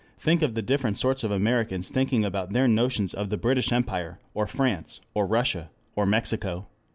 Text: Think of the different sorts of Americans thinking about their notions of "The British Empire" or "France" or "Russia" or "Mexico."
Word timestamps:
Think 0.17 0.41
of 0.41 0.55
the 0.55 0.63
different 0.63 0.97
sorts 0.97 1.23
of 1.23 1.29
Americans 1.29 1.91
thinking 1.91 2.25
about 2.25 2.53
their 2.53 2.67
notions 2.67 3.13
of 3.13 3.29
"The 3.29 3.37
British 3.37 3.71
Empire" 3.71 4.17
or 4.33 4.47
"France" 4.47 4.99
or 5.13 5.27
"Russia" 5.27 5.69
or 5.95 6.07
"Mexico." 6.07 6.65